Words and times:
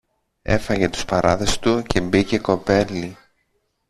Έφαγε 0.41 0.89
τους 0.89 1.05
παράδες 1.05 1.59
του 1.59 1.83
και 1.87 2.01
μπήκε 2.01 2.37
κοπέλι 2.37 3.17